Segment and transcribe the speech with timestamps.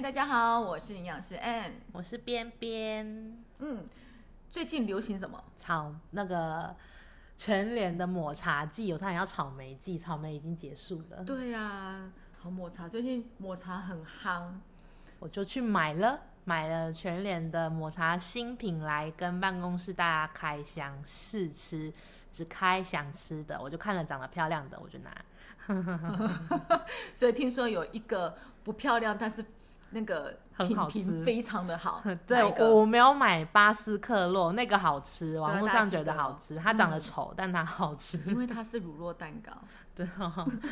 [0.00, 1.72] 嗨，大家好，我是营养师 Ann。
[1.92, 3.04] 我是边边，
[3.58, 3.86] 嗯，
[4.50, 5.44] 最近流行什么？
[5.58, 6.74] 草那个
[7.36, 14.50] 全脸的抹茶季，我差点要草莓季，草莓已经结束了，对呀、好抹茶，最近抹茶很夯。
[15.18, 21.92] 我就去买了，买了全脸的抹茶新品来跟办公室大家开箱试吃，
[22.32, 25.14] 只开想吃的，我就看了长得漂亮的，我就拿。
[27.12, 29.44] 所以听说有一个不漂亮，但是
[29.90, 32.02] 那个品很好吃非常的好。
[32.26, 38.18] 对我没有买巴斯克洛，那个好吃，网络上觉得好吃，它长得嗯丑，但它好吃。
[38.30, 39.52] 因为它是乳酪蛋糕，
[39.94, 40.28] 对，它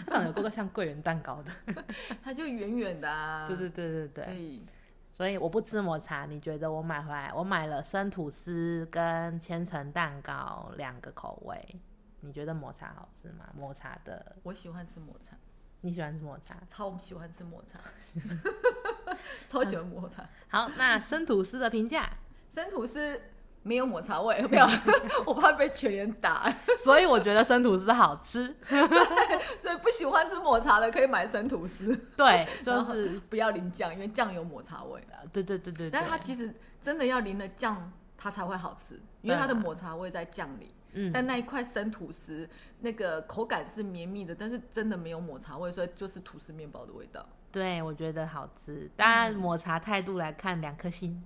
[0.08, 1.52] 长得有个像桂圆蛋糕的。
[2.22, 3.46] 它就圆圆的啊。
[3.46, 4.24] 对对对对对。
[4.24, 4.66] 所以
[5.10, 11.80] 所以我不吃抹茶，你觉得我买回来，我买了生吐司跟千层蛋糕两个口味，
[12.20, 13.46] 你觉得抹茶好吃吗？
[13.52, 15.36] 抹茶的，我喜欢吃抹茶，
[15.80, 16.56] 你喜欢吃抹茶？
[16.68, 17.80] 超喜欢吃抹茶，
[19.50, 20.24] 超喜欢抹茶。
[20.48, 22.08] 好，那生吐司的评价，
[22.54, 23.20] 生吐司
[23.62, 24.66] 没有抹茶味， 没有，
[25.26, 26.52] 我怕被全脸打。
[26.82, 28.56] 所以我觉得生吐司好吃。
[29.60, 35.02] 所以不喜欢吃抹茶的可以买生吐司，对，就是，不要淋酱，因为酱有抹茶味。
[35.32, 35.90] 对对对对对。
[35.90, 40.74] 但它其实真的要淋了酱，它才会好吃，因为它的抹茶味在酱里。
[40.92, 42.48] 嗯，但那一块生吐司，
[42.80, 47.24] 那个口感是绵密的，但是真的没有抹茶味，所以就是吐司面包的味道。
[47.50, 48.90] 对我觉得好吃。
[48.96, 51.22] 当然，抹茶态度来看，两颗星。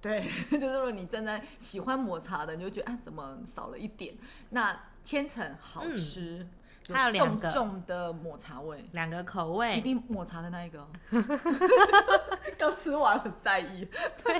[0.00, 4.14] 对， 就是如果你真的喜欢抹茶的，你就觉得啊，怎么少了一点？
[4.50, 6.46] 那千层好吃，
[6.86, 10.88] 它有两个重重的抹茶味，两个口味一，定抹茶的那一个哦。
[12.56, 13.88] 刚吃完很在意。
[14.22, 14.34] 对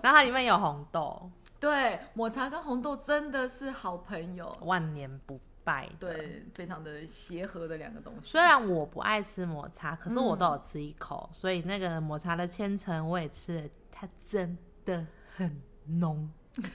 [0.00, 1.30] 然后它里面有红豆，
[1.62, 6.12] 对，抹茶跟红豆真的是好朋友，万年不败的。
[6.12, 8.30] 对，非常的协和的两个东西。
[8.32, 16.28] 虽然我不爱吃抹茶，可是我嗯都有吃一口，所以那个抹茶的千层我也吃了，它真的很浓，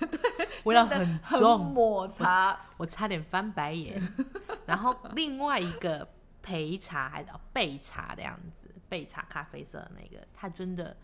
[0.64, 4.02] 味道很重，抹茶，我差点翻白眼。
[4.66, 6.08] 然后另外一个
[6.42, 10.96] 焙茶还是哦焙茶的样子，焙茶咖啡色的那个，它真的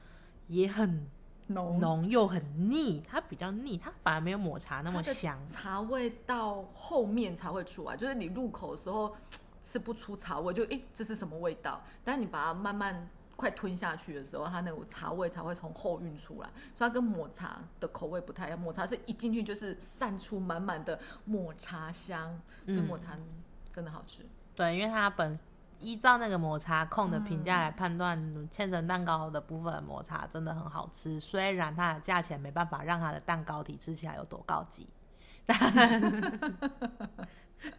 [0.48, 1.06] 也很
[1.48, 5.38] 浓浓又很腻，它比较腻，它反而没有抹茶那么香。
[5.50, 9.16] 茶味到后面才会出来，就是你入口的时候
[9.62, 11.82] 吃不出茶味，就诶这是什么味道？
[12.04, 18.60] 但你把它慢慢快吞下去的时候，它那股茶味才会从后运出来，所以它跟抹茶的口味不太一样。
[18.60, 23.18] 抹茶是一进去就是散出满满的抹茶香，所以嗯抹茶
[23.74, 24.26] 真的好吃。
[24.56, 25.38] 对，因为它本
[25.84, 31.20] 依照那个抹茶控的评价来判断，千层蛋糕的部分抹茶真的很好吃。
[31.20, 34.90] 虽然它的价钱没办法让它的蛋糕体吃起来有多高级，
[35.46, 35.60] 但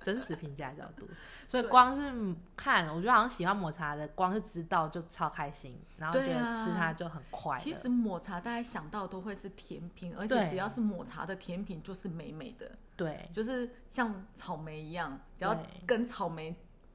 [0.03, 1.07] 真实评价角度，
[1.47, 7.63] 所以光是看，我觉得好像喜欢抹茶的，光是知道就超开心，然后觉得吃它就很快乐。
[7.63, 12.71] 其实抹茶大家想到都会是甜品，而且只要是抹茶的甜品就是美美的。
[12.97, 16.55] 对就是像草莓一样，只要跟草莓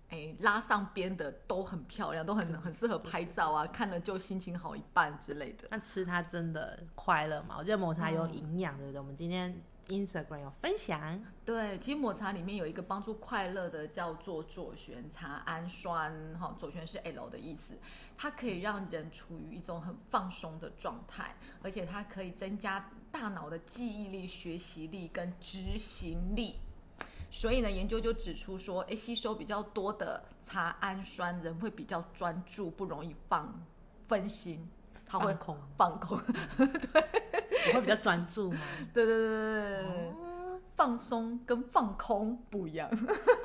[0.10, 5.68] 哎拉上边的都很漂亮，都很很适合拍照啊，看了就心情好一半之类的。
[5.70, 7.56] 那吃它真的快乐吗？
[7.60, 9.00] 我觉得抹茶有嗯营养，对不对？
[9.00, 11.24] 我们今天 Instagram 有分享。
[11.46, 17.78] 对，其实抹茶里面有一个帮助快乐的叫做左旋茶氨酸，哈，左旋是 L 的意思，
[18.18, 26.56] 它可以让人处于一种很放松的状态，而且它可以增加大脑的记忆力、学习力跟执行力。
[27.32, 33.54] 所以呢，研究就指出说，诶，吸收比较多的茶氨酸，人会比较专注，不容易放
[34.08, 34.68] 分心，
[35.06, 36.20] 他会放空，放空。
[37.68, 38.60] 我会比较专注吗。
[38.94, 40.14] 对对对对对对对，
[40.76, 42.90] 放松跟放空不一样。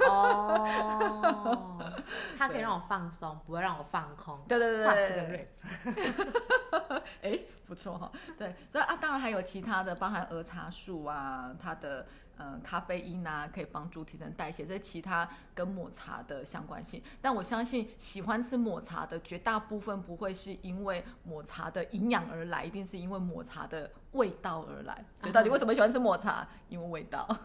[0.09, 1.93] 哦，
[2.39, 4.39] 它可以让我放松，不会让我放空。
[4.49, 8.11] 对对对哇，对这个对哎，不错哈。
[8.39, 12.07] 对，对啊，当然还有其他的，包含儿茶素啊，它的
[12.37, 17.03] 呃咖啡因啊，可以帮助提升代谢，这其他跟抹茶的相关性。
[17.21, 25.05] 但我相信喜欢吃抹茶的绝大部分不会是因为抹茶的营养而来，一定是因为抹茶的味道而来。
[25.19, 26.47] 所以到底为什么喜欢吃抹茶？
[26.69, 27.27] 因为味道。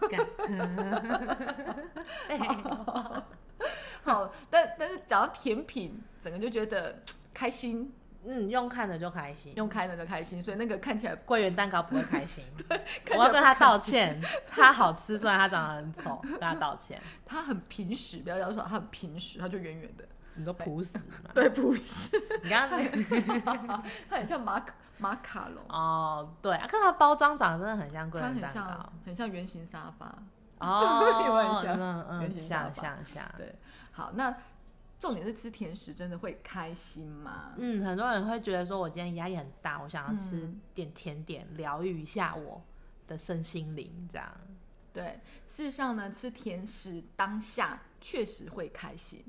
[4.03, 7.03] 好，但但是讲到甜品，整个就觉得
[7.33, 7.93] 开心，
[8.25, 9.53] 嗯，用看着就开心。
[9.55, 14.21] 用开了就开心，所以那个看起来桂圆蛋糕不会开心，对我要跟他道歉。
[14.49, 17.01] 他好吃，虽然他长得很丑， 跟他道歉。
[17.25, 20.03] 他很平实，不要要说他很平实，他就圆圆的。
[20.35, 21.31] 你都朴实嘛？
[21.33, 22.09] 对，朴实，
[22.43, 22.79] 你刚刚
[24.09, 28.93] 它很像马卡马卡龙，哦，对啊，看它包装长得真的很像桂它圆蛋糕很像。
[29.07, 30.13] 很像圆形沙发。
[30.59, 33.25] 哦， 有没有很像嗯像像像。
[33.35, 33.53] 对，
[33.91, 34.33] 好，那
[34.99, 37.53] 重点是吃甜食真的会开心吗？
[37.57, 42.61] 嗯，很多人会觉得说，我今天压力很大，我想要吃嗯点甜点疗愈一下我
[43.07, 44.29] 的身心灵，这样。
[44.91, 49.23] 对，事实上呢，吃甜食当下确实会开心，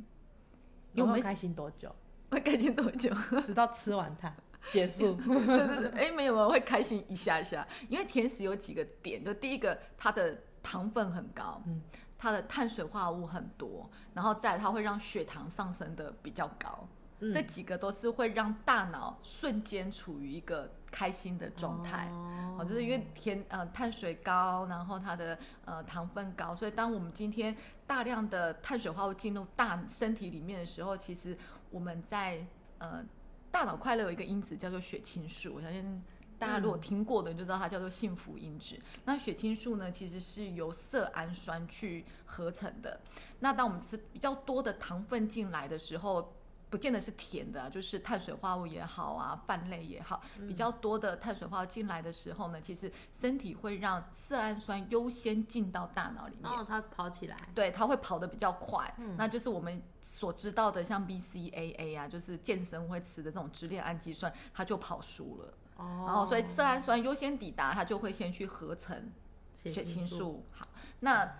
[0.92, 1.94] 因为我们开心多久？
[2.30, 3.14] 会开心多久？
[3.46, 4.32] 直到吃完它
[4.70, 5.14] 结束。
[5.22, 11.82] 对对对，哎，没有没有，会开心一下下，因为甜食有几个点，就第一个，它的糖分很高，嗯
[12.18, 16.86] 它的碳水化合物很多，然后再它会让血糖上升的比较高，
[17.20, 22.08] 嗯这几个都是会让大脑瞬间处于一个开心的状态。
[22.10, 31.34] 哦哦，就是因为甜呃碳水高，然后它的呃糖分高，所以当我们今天大量的碳水化合物进入大身体里面的时候，其实
[31.70, 32.44] 我们在
[32.76, 33.02] 呃
[33.50, 36.02] 大脑快乐有一个因子叫做血清素，我相信。
[36.40, 38.76] 大家如果听过的，就知道它叫做幸福因子。
[39.04, 42.98] 那血清素呢，其实是由色氨酸去合成的。
[43.38, 46.34] 那当我们吃比较多的糖分进来的时候，
[46.70, 57.36] 不见得是甜的啊、就是碳水化合物也好啊，饭类也好，比较多的碳水化合物进来的时候呢，其实身体会让色氨酸优先进到大脑里面，然后它跑起来。
[57.54, 69.10] 对，它会跑得比较快，嗯那就是我们所知道的像 BCAA 啊，就是健身会吃的这种支链氨基酸，它就跑输了，哦然后所以色氨酸优先抵达，它就会先去合成
[69.54, 70.44] 血清素。
[70.52, 70.66] 好，
[71.00, 71.36] 那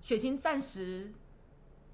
[0.00, 1.12] 血清暂时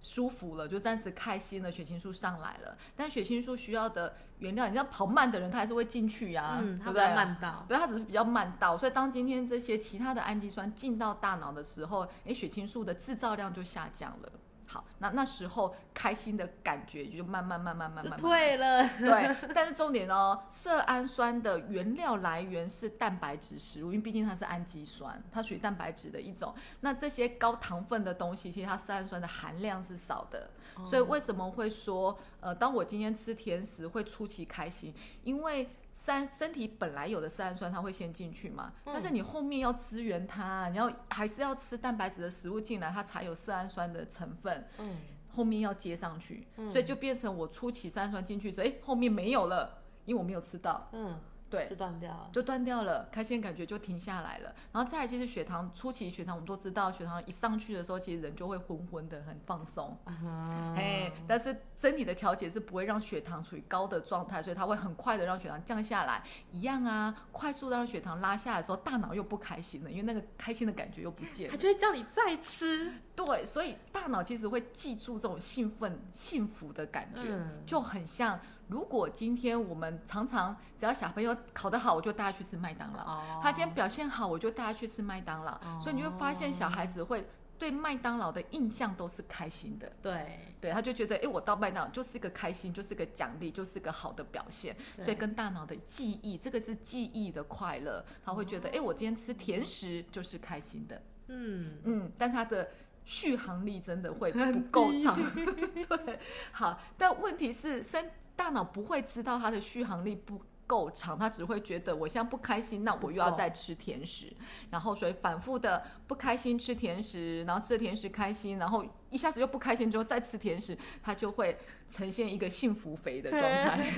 [0.00, 2.76] 舒服了，就暂时开心了，血清素上来了。
[2.94, 7.14] 但血清素需要的原料，你知道跑慢的人他还是会进去呀、嗯，对不对？
[7.14, 7.64] 慢到。
[7.66, 14.32] 对，他只是比较慢到，所以当今天这些其他的氨基酸进到大脑的时候，诶，血清素的制造量就下降了。
[14.66, 26.54] 好，那那时候开心的感觉就慢慢慢慢慢慢退了， 对，但是重点哦，色氨酸的原料来源是蛋白质食物，因为毕竟它是氨基酸，它属于蛋白质的一种。
[26.80, 30.50] 那这些高糖分的东西，其实它色氨酸的含量是少的，
[30.84, 34.92] 所以为什么会说，呃，当我今天吃甜食会出奇开心，
[35.22, 35.68] 因为。
[36.06, 44.68] 三身体本来有的色氨酸，它会先进去嘛，但是你后面要支援它，你要还是要吃蛋白质的食物进来，它才有色氨酸的成分。
[44.78, 44.98] 嗯，
[45.32, 46.70] 后面要接上去，嗯。
[46.70, 51.18] 所以就变成我初期色氨酸进去，所以哎后面没有了，因为我没有吃到，嗯，
[51.56, 52.30] 对就，断掉了。
[52.32, 54.54] 就断掉了，开心的感觉就停下来了。
[54.72, 59.96] 然后再来，其实血糖初期血糖我们都知道，血糖一上去的时候，其实人就会昏昏的，很放松。
[60.04, 66.22] 啊哎，但是身体的调节是不会让血糖处于高的状态，所以它会很快的让血糖降下来。
[66.50, 71.56] 一样啊，快速的让血糖拉下来的时候，大脑又不开心了，因为那个开心的感觉又不见了它。
[71.56, 72.92] 就会叫你再吃。
[73.14, 78.38] 对，所以大脑其实会记住这种兴奋、幸福的感觉，嗯就很像
[78.68, 83.40] 如果今天我们常常只要小朋友考得好，我就带他去吃麦当劳；哦。
[83.42, 85.52] 他今天表现好，我就带他去吃麦当劳。
[85.52, 85.80] 哦。
[85.82, 87.26] 所以你会发现，小孩子会
[87.58, 89.90] 对麦当劳的印象都是开心的。
[90.02, 101.00] 对，对，他就觉得，哎，我到麦当劳就是一个开心，就是个奖励，就是个好的表现，所以跟大脑的记忆，这个是记忆的快乐，他会觉得，哎，我今天吃甜食就是开心的。
[101.28, 102.68] 嗯，嗯，但他的
[103.06, 105.18] 续航力真的会不够长。
[105.88, 106.18] 对，
[106.52, 114.34] 好，但问题是，身大脑不会知道它的续航力不够长，他只会觉得我现在不开心，那我又要再吃甜食，
[114.68, 121.56] 然后所以反复的不开心吃甜食，然后吃了甜食开心，然后一下子又不开心之后再吃甜食，它就会
[121.88, 123.94] 呈现一个幸福肥的状态。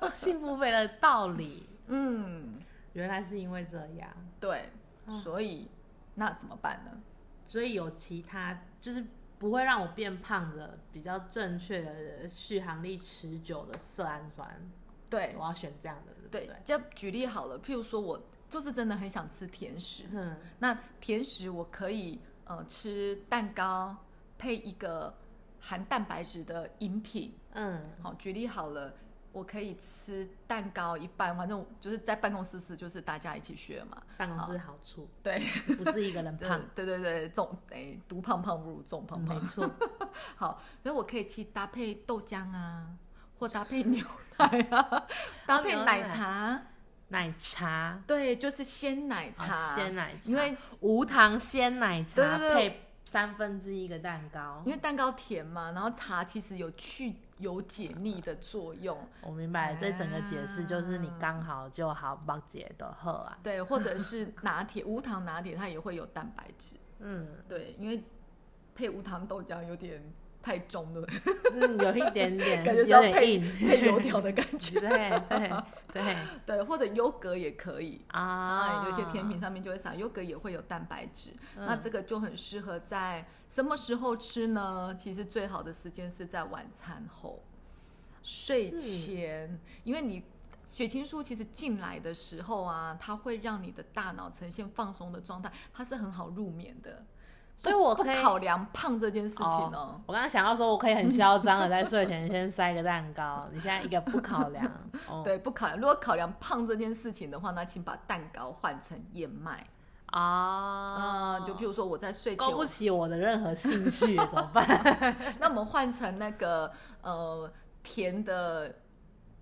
[0.00, 2.60] 哦 幸福肥的道理，嗯，
[2.92, 4.08] 原来是因为这样，
[4.38, 4.68] 对，
[5.06, 5.18] 嗯。
[5.22, 5.66] 所以
[6.14, 6.90] 那怎么办呢？
[7.46, 9.04] 所以有其他就是
[9.38, 14.48] 不会让我变胖的比较正确的续航力持久的色氨酸，
[15.10, 23.96] 对我要选这样的，对不对？，对这样举例好了，譬如说我就是真的很想吃甜食，嗯，那甜食我可以呃吃蛋糕
[24.38, 25.14] 配一个
[25.60, 27.34] 含蛋白质的饮品。
[27.52, 28.94] 嗯，好，举例好了，
[29.36, 33.98] 我可以吃蛋糕一半，反正就是在办公室吃，就是大家一起学嘛。
[34.16, 35.38] 办公室好处对，
[35.76, 39.36] 不是一个人对 胖，对对对，重哎独胖胖不如重胖胖。
[39.36, 39.70] 没错，
[40.36, 42.86] 好，所以我可以去搭配豆浆啊，
[43.38, 44.02] 或搭配牛
[44.38, 45.06] 奶啊，
[45.46, 46.62] 搭配奶茶。
[47.08, 47.34] 奶。
[47.36, 52.54] 茶，对，就是鲜奶茶，啊鲜奶茶，因为无糖鲜奶茶对对对。
[52.54, 54.62] 配三分之一个蛋糕。
[54.64, 54.72] 因。
[54.72, 63.38] 为蛋糕甜嘛，然后茶其实有去油解腻的作用，我明白，这整个解释就是你啊刚好就好把解的喝啊。
[63.44, 68.02] 对，或者是拿铁，无糖拿铁它也会有蛋白质，嗯，对，因为
[68.74, 70.02] 配无糖豆浆有点
[70.46, 71.04] 太重了，
[71.54, 74.78] 嗯，有一点点， 感觉有点配油条的感觉。
[74.78, 74.88] 对
[75.28, 75.50] 对
[75.92, 78.00] 对对，或者优格也可以。
[78.12, 81.30] 啊啊，有些甜品上面就会撒优格，也会有蛋白质。
[81.56, 84.96] 嗯那这个就很适合在什么时候吃呢？
[84.96, 87.42] 其实最好的时间是在晚餐后，
[88.22, 90.22] 睡前，因为你
[90.68, 97.04] 血清素其实进来的时候啊，它会让你的大脑呈现放松的状态，它是很好入眠的。
[97.62, 100.00] 不不所以我可以考量胖这件事情哦呢。
[100.06, 103.48] 我刚刚想要说，我可以很嚣张的在睡前先塞个蛋糕。
[103.52, 104.64] 你现在一个不考量，
[105.08, 105.78] 哦，对，不考量。
[105.78, 109.66] 如果考量胖这件事情的话，那请把蛋糕换成燕麦。
[110.12, 114.66] 啊，嗯，就譬如说我在睡前勾不起我的任何兴趣，怎么办？
[115.40, 116.70] 那我们换成那个
[117.02, 117.50] 呃
[117.82, 118.72] 甜的，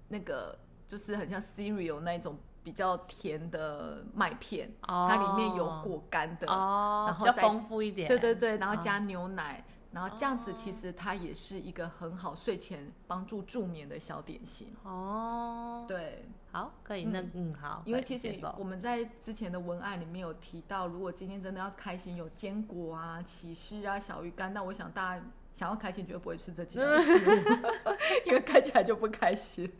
[0.08, 8.08] 那个就是很像 cereal 那一种比较甜的麦片，哦它里面有果干的，哦，然后再丰富一点。
[8.08, 14.74] 对对对，然后嗯加牛奶，然后这样子哦其实它也是一个很好睡前帮助助眠的小点心。
[14.82, 27.30] 哦，对，好，可以，那嗯好，因为其实我们在之前的文案里面有提到，如果今天真的要开心，有坚果啊、起司啊、小鱼干，那我想大家想要开心，绝对不会吃这几样食物，
[28.26, 29.70] 因为看起来就不开心。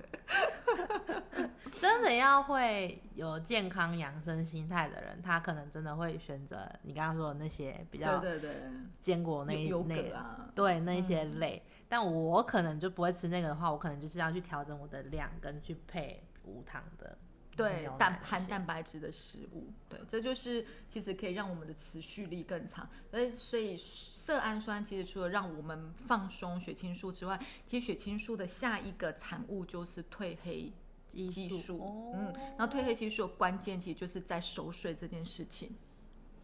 [1.81, 17.17] 真的要会有健康养生心态的人，他可能真的会选择你刚刚说的那些比较对对对，坚果那那对那一些类，但我可能就不会吃那个的话，我可能就是要去调整我的量，跟去配无糖的
[17.57, 22.89] 对蛋含蛋白质的食物，对，这就是其实可以让我们的持续力更长。
[23.11, 30.73] 所以，所以色氨酸其实除了让我们放松血清素之外，其实血清素的下一个产物就是褪黑
[31.15, 31.79] 激素。
[31.79, 35.75] 哦嗯，然后褪黑激素的关键其实就是在熟睡这件事情。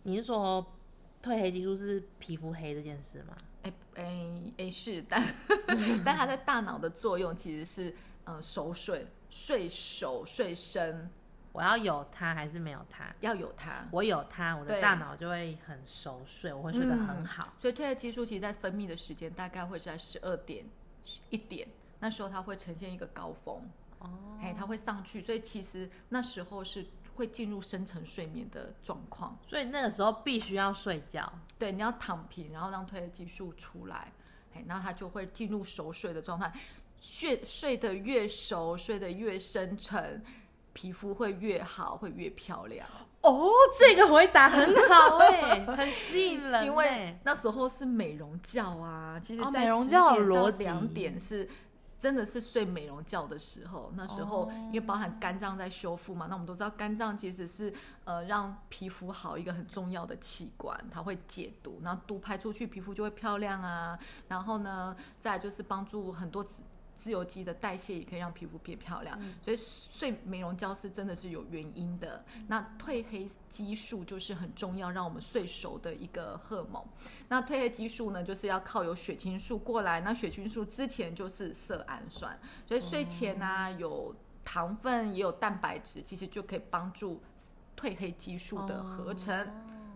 [0.03, 0.65] 你是说
[1.23, 3.37] 褪黑激素是皮肤黑这件事吗？
[3.63, 5.23] 哎哎哎是，但
[6.05, 11.11] 但它在大脑的作用其实是呃熟睡、睡熟、睡深
[11.53, 13.13] 我要有它还是没有它？
[13.21, 13.87] 要有它。
[13.91, 17.53] 我有它，我的大脑就会很熟睡，我会睡得很嗯好。
[17.59, 20.65] 所以褪黑激素其实在分泌的时间大概会是在十二点
[21.29, 23.69] 一点，那时候它会呈现一个高峰，
[24.01, 24.09] 哦，
[24.43, 29.39] 哎，它会上去，所以其实那时候是会进入深层睡眠的状况。
[29.47, 31.33] 所以那个时候必须要睡觉。
[31.59, 34.13] 对，你要躺平，然后让褪黑激素出来，
[34.55, 36.51] 哎，那它就会进入熟睡的状态，
[36.99, 40.25] 睡睡得越熟，睡得越深沉，
[40.73, 42.89] 皮肤会越好，会越漂亮。
[43.21, 46.65] 哦，这个回答很好哎、很吸引人、欸。
[46.65, 51.47] 因为那时候是美容觉啊，其实美容觉两点是。
[52.01, 57.73] 真的是睡美容觉的时候，那时候、哦因为包含肝脏在修复嘛，那我们都知道肝脏其实是
[58.05, 63.99] 呃让皮肤好一个很重要的器官，它会解毒，然后毒排出去，皮肤就会漂亮啊。
[64.29, 66.43] 然后呢，再就是帮助很多
[67.01, 69.19] 自自由基的代谢，也可以让皮肤变漂亮。
[69.21, 69.59] 嗯所以
[69.91, 72.25] 睡美容觉是真的是有原因的。
[72.47, 76.85] 那褪黑激素就是很重要，让我们睡熟的一个荷尔蒙。
[77.29, 80.03] 那褪黑激素呢，就是要靠有血清素过来。
[80.03, 84.15] 那血清素之前就是色氨酸，所以睡前呢、啊、有
[84.45, 87.21] 糖分，也有蛋白质，其实就可以帮助
[87.77, 89.49] 褪黑激素的合成。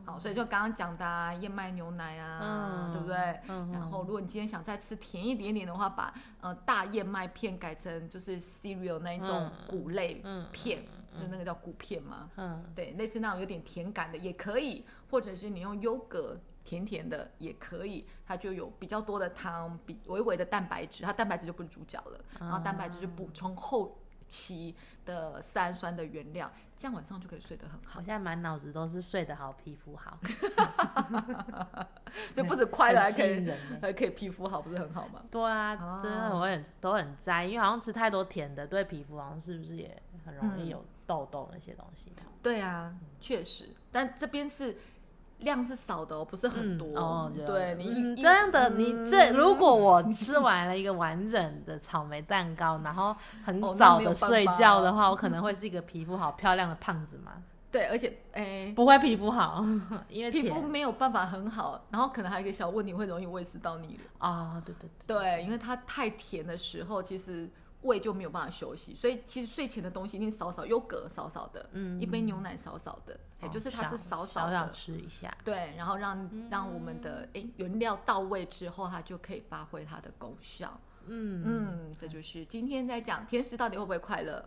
[0.04, 3.40] 好，所以就刚刚讲的、啊、燕麦牛奶啊，嗯对不对？
[3.48, 23.96] 嗯然后，如果你今天想再吃甜一点点的话，把呃大燕麦片改成就是 cereal 那一种嗯谷类嗯片，就那个叫谷片嘛，嗯，对，类似那种有点甜感的也可以，或者是你用优格甜甜的也可以，它就有比较多的糖，比微微的蛋白质，它蛋白质就不是主角了，然后蛋白质就补充后
[24.28, 27.98] 期的色氨酸的原料，这样晚上就可以睡得很好。
[27.98, 30.18] 我现，在满脑子都是睡得好，皮肤好，
[32.32, 33.00] 就不止快乐，
[33.80, 35.22] 还可以皮肤好，不是很好吗？
[35.30, 40.68] 对啊，哦真的我很都很在意，因为好像吃太多甜的，对皮肤好像是不是也很容易嗯。
[40.68, 42.12] 有痘痘那些东西？
[42.42, 44.78] 对啊，确实，但这边是
[45.44, 46.88] 量是少的哦，不是很多。
[46.98, 57.32] 哦，对你这样的，嗯你这如果我吃完了一个完整的草莓蛋糕，然后很 早的睡觉的话，我可能会是一个皮肤好漂亮的胖子嘛？
[57.70, 59.64] 对，而且诶，不会皮肤好，
[60.08, 63.98] 因为皮肤没有办法很好，然后可能还有一个小问题，会容易胃食道逆流。
[64.18, 67.50] 啊，对对对，因为它太甜的时候，其实
[67.84, 74.70] 胃就没有办法休息，所以其实睡前的东西一定少少，优格少少的，嗯一杯牛奶少少的，也哦就是它是少少的。
[74.72, 75.34] 吃一下。
[75.44, 80.78] 对，然后让让我们的诶原料到位之后，它就可以发挥它的功效。
[81.06, 84.42] 嗯嗯，这就是今天在讲天使到底会不会快乐，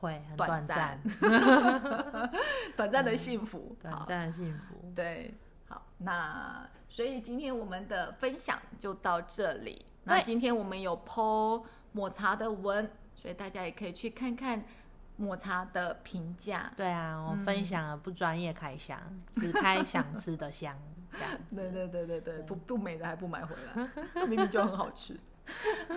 [0.00, 1.00] 会很短短暂，
[2.76, 4.92] 短暂的幸福，短好暂的幸福。
[4.96, 5.32] 对，
[5.68, 9.84] 好，那所以今天我们的分享就到这里。
[10.02, 14.62] 那今天我们有剖抹茶的文，所以大家也可以去看看
[15.16, 16.72] 抹茶的评价。
[16.76, 18.98] 对啊，我嗯分享了不专业开箱，
[19.34, 20.76] 只开想吃的箱，
[21.12, 21.56] 这样子。
[21.56, 23.88] 对对对对对，不不美的还不买回来，
[24.26, 25.18] 明明就很好吃。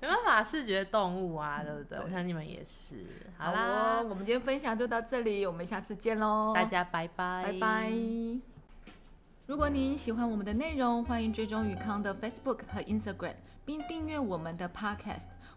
[0.00, 1.96] 没办法，视觉动物啊，对不对？
[1.98, 3.06] 对我想你们也是。
[3.38, 7.92] 好好啦，哦，我们今天分享就到这里，我们下次见喽，大家拜拜，拜拜。
[9.46, 15.35] 如果您喜欢我们的内容，欢迎追踪宇康的 Facebook 和 Instagram，并订阅我们的 Podcast。